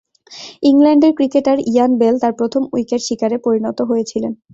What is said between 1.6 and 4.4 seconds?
ইয়ান Bell তার প্রথম wicket শিকারে পরিণত হয়েছিলেন।